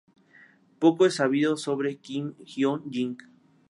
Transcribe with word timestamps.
Poco 0.79 1.05
es 1.05 1.13
sabido 1.13 1.55
sobre 1.57 1.95
Kim 1.97 2.33
Hyŏng-jik. 2.39 3.21